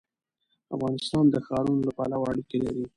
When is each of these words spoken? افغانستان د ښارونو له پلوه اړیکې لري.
افغانستان 0.75 1.25
د 1.29 1.35
ښارونو 1.45 1.81
له 1.87 1.91
پلوه 1.97 2.25
اړیکې 2.31 2.57
لري. 2.65 2.85